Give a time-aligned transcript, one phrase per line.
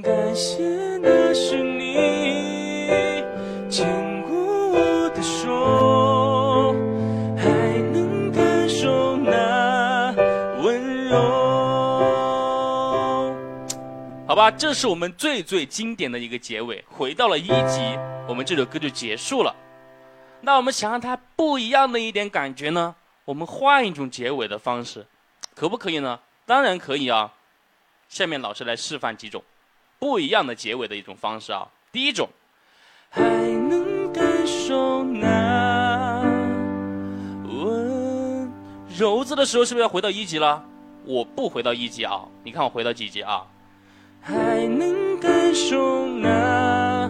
[0.00, 0.62] 感谢
[0.98, 3.24] 那是你
[3.68, 4.36] 牵过
[4.68, 6.72] 我的手，
[7.36, 7.50] 还
[7.92, 10.14] 能感受那
[10.62, 11.18] 温柔。
[14.24, 19.52] 好吧，这是我们最最经典的一个结尾，回到了一级，我们这首歌就结束了。
[20.42, 22.94] 那我们想让它不一样的一点感觉呢？
[23.24, 25.04] 我们换一种结尾的方式，
[25.56, 26.20] 可不可以呢？
[26.46, 27.32] 当然可以啊。
[28.08, 29.42] 下面老师来示范几种
[30.02, 31.68] 不一样的结尾的一种方式啊。
[31.92, 32.28] 第一种，
[33.08, 36.20] 还能感受那
[37.46, 38.50] 温
[38.98, 40.64] 柔字的时候，是不是要回到一级了？
[41.04, 43.46] 我不回到一级啊，你看我回到几级啊？
[44.20, 47.08] 还能感受那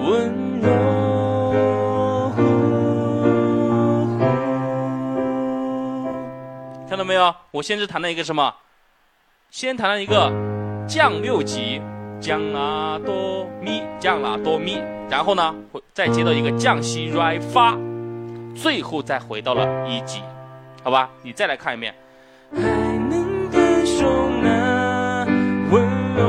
[0.00, 2.32] 温柔，
[6.88, 7.34] 看到没有？
[7.50, 8.54] 我先是弹了一个什么？
[9.50, 10.32] 先弹了一个
[10.88, 11.82] 降六级，
[12.24, 17.76] 降啦哆咪，降啦哆咪，然后呢，会再接到一个降西来发，
[18.56, 20.22] 最后再回到了一级，
[20.82, 21.10] 好吧？
[21.20, 21.94] 你再来看一遍。
[22.50, 25.26] 还能感受那
[25.70, 25.86] 温
[26.16, 26.24] 柔，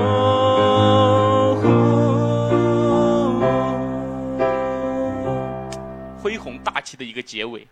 [6.22, 7.66] 恢宏大气的一个结尾，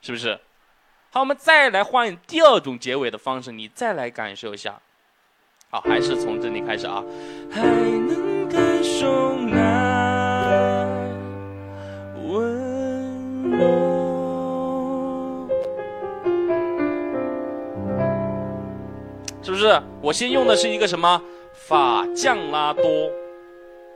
[0.00, 0.40] 是不是？
[1.10, 4.80] 好，我们再来换第二种结尾的方式，你再来感受一下。
[5.84, 7.02] 还是从这里开始啊。
[7.50, 10.86] 还能感受那
[12.24, 13.58] 温柔，
[19.42, 19.80] 是不是？
[20.00, 21.20] 我先用的是一个什么
[21.52, 22.84] 法降拉多，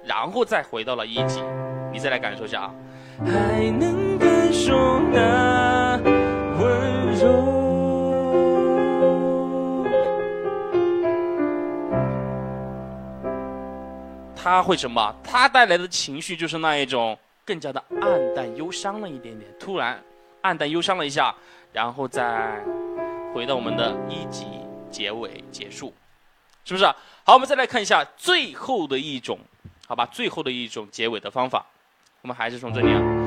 [0.04, 1.40] 然后再回到了一级，
[1.92, 2.74] 你再来感受一下啊。
[3.24, 5.39] 还能感受那
[14.42, 15.14] 他会什么？
[15.22, 20.02] 他带来的情绪就是那一种更加的暗淡忧伤了一点点，突然
[20.40, 21.34] 暗淡忧伤了一下，
[21.72, 22.58] 然后再
[23.34, 24.46] 回到我们的一级
[24.90, 25.92] 结尾结束，
[26.64, 26.86] 是不是？
[27.24, 29.38] 好，我们再来看一下最后的一种，
[29.86, 31.66] 好吧，最后的一种结尾的方法，
[32.22, 33.19] 我们还是从这里啊。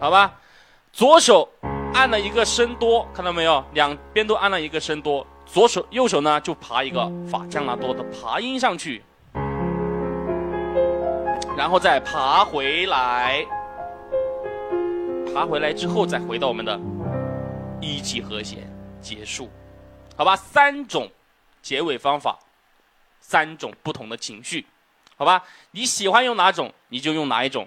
[0.00, 0.32] 好吧，
[0.92, 1.48] 左手
[1.92, 3.64] 按了一个升多，看到没有？
[3.74, 9.02] 两边都按了一个升多，左手右手呢就爬一个法降拉多的爬音上去，
[11.56, 13.44] 然后再爬回来，
[15.34, 16.78] 爬回来之后再回到我们的
[17.80, 18.70] 一级和弦
[19.00, 19.50] 结束，
[20.16, 20.36] 好吧？
[20.36, 21.10] 三种
[21.60, 22.38] 结尾方法，
[23.20, 24.64] 三种不同的情绪，
[25.16, 25.42] 好吧？
[25.72, 27.66] 你喜欢用哪种你就用哪一种。